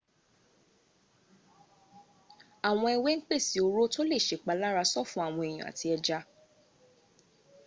àwọn 2.67 2.91
ewé 2.95 3.11
ń 3.17 3.21
pèsè 3.29 3.57
oró 3.67 3.83
tó 3.93 4.01
lè 4.09 4.17
sèpalára 4.27 4.83
sọ́fun 4.91 5.23
àwọn 5.27 5.43
èèyàn 5.49 5.67
àti 5.69 5.85
ẹja 5.95 6.19